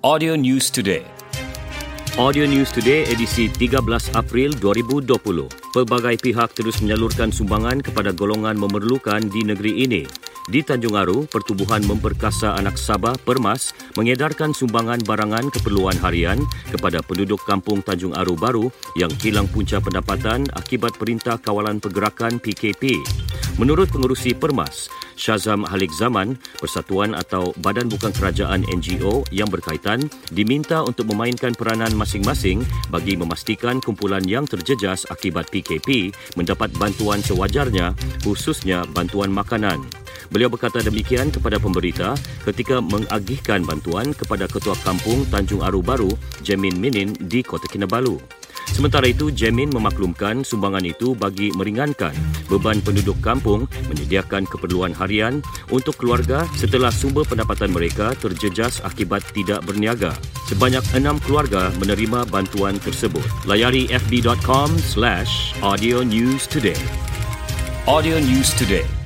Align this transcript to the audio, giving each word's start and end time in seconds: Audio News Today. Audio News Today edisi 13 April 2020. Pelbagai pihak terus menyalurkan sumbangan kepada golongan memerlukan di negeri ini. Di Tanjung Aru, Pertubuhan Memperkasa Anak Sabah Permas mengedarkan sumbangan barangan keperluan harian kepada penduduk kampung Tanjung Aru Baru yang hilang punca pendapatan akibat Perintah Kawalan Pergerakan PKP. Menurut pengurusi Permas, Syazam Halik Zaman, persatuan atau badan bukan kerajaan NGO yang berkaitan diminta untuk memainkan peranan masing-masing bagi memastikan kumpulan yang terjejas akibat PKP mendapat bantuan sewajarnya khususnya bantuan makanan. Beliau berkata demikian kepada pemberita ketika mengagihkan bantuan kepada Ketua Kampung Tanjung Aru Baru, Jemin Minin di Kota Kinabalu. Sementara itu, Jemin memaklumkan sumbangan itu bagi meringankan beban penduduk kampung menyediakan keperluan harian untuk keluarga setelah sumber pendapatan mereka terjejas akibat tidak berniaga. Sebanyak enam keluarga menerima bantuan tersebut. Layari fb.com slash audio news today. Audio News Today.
Audio 0.00 0.32
News 0.32 0.72
Today. 0.72 1.04
Audio 2.16 2.48
News 2.48 2.72
Today 2.72 3.04
edisi 3.12 3.52
13 3.52 3.84
April 4.16 4.56
2020. 4.56 5.12
Pelbagai 5.76 6.16
pihak 6.24 6.56
terus 6.56 6.80
menyalurkan 6.80 7.28
sumbangan 7.28 7.84
kepada 7.84 8.08
golongan 8.08 8.56
memerlukan 8.56 9.20
di 9.28 9.44
negeri 9.44 9.84
ini. 9.84 10.08
Di 10.48 10.64
Tanjung 10.64 10.96
Aru, 10.96 11.28
Pertubuhan 11.28 11.84
Memperkasa 11.84 12.56
Anak 12.56 12.80
Sabah 12.80 13.12
Permas 13.20 13.76
mengedarkan 13.92 14.56
sumbangan 14.56 15.04
barangan 15.04 15.52
keperluan 15.52 16.00
harian 16.00 16.40
kepada 16.72 17.04
penduduk 17.04 17.44
kampung 17.44 17.84
Tanjung 17.84 18.16
Aru 18.16 18.40
Baru 18.40 18.72
yang 18.96 19.12
hilang 19.20 19.52
punca 19.52 19.84
pendapatan 19.84 20.48
akibat 20.56 20.96
Perintah 20.96 21.36
Kawalan 21.36 21.76
Pergerakan 21.76 22.40
PKP. 22.40 22.96
Menurut 23.60 23.92
pengurusi 23.92 24.32
Permas, 24.32 24.88
Syazam 25.20 25.68
Halik 25.68 25.92
Zaman, 25.92 26.40
persatuan 26.56 27.12
atau 27.12 27.52
badan 27.60 27.92
bukan 27.92 28.08
kerajaan 28.08 28.64
NGO 28.72 29.28
yang 29.28 29.52
berkaitan 29.52 30.08
diminta 30.32 30.80
untuk 30.80 31.12
memainkan 31.12 31.52
peranan 31.52 31.92
masing-masing 31.92 32.64
bagi 32.88 33.20
memastikan 33.20 33.84
kumpulan 33.84 34.24
yang 34.24 34.48
terjejas 34.48 35.04
akibat 35.12 35.52
PKP 35.52 36.16
mendapat 36.40 36.72
bantuan 36.80 37.20
sewajarnya 37.20 37.92
khususnya 38.24 38.88
bantuan 38.96 39.28
makanan. 39.28 39.84
Beliau 40.32 40.48
berkata 40.48 40.80
demikian 40.80 41.28
kepada 41.28 41.60
pemberita 41.60 42.14
ketika 42.48 42.78
mengagihkan 42.80 43.66
bantuan 43.66 44.14
kepada 44.14 44.46
Ketua 44.48 44.78
Kampung 44.80 45.26
Tanjung 45.28 45.60
Aru 45.60 45.82
Baru, 45.84 46.08
Jemin 46.40 46.78
Minin 46.78 47.12
di 47.18 47.42
Kota 47.42 47.66
Kinabalu. 47.66 48.39
Sementara 48.68 49.08
itu, 49.08 49.32
Jemin 49.32 49.72
memaklumkan 49.72 50.44
sumbangan 50.44 50.84
itu 50.84 51.16
bagi 51.16 51.52
meringankan 51.56 52.12
beban 52.52 52.84
penduduk 52.84 53.16
kampung 53.24 53.64
menyediakan 53.88 54.44
keperluan 54.44 54.92
harian 54.92 55.40
untuk 55.72 55.96
keluarga 55.96 56.44
setelah 56.58 56.92
sumber 56.92 57.24
pendapatan 57.24 57.72
mereka 57.72 58.12
terjejas 58.20 58.84
akibat 58.84 59.24
tidak 59.32 59.64
berniaga. 59.64 60.12
Sebanyak 60.50 60.82
enam 60.92 61.22
keluarga 61.22 61.70
menerima 61.78 62.26
bantuan 62.28 62.76
tersebut. 62.82 63.24
Layari 63.46 63.86
fb.com 63.88 64.74
slash 64.82 65.54
audio 65.62 66.02
news 66.02 66.44
today. 66.50 66.78
Audio 67.90 68.20
News 68.20 68.52
Today. 68.54 68.99